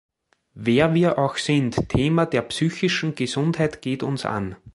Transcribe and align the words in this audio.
Wer 0.55 0.95
wir 0.95 1.19
auch 1.19 1.37
sind, 1.37 1.87
Thema 1.89 2.25
der 2.25 2.41
psychischen 2.41 3.13
Gesundheit 3.13 3.83
geht 3.83 4.01
uns 4.01 4.25
an. 4.25 4.55